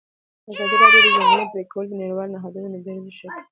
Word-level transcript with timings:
ازادي 0.51 0.75
راډیو 0.81 1.01
د 1.03 1.05
د 1.05 1.07
ځنګلونو 1.15 1.51
پرېکول 1.53 1.85
د 1.87 1.93
نړیوالو 2.01 2.33
نهادونو 2.35 2.77
دریځ 2.85 3.05
شریک 3.17 3.33
کړی. 3.33 3.43